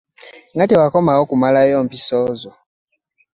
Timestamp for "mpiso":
1.85-2.19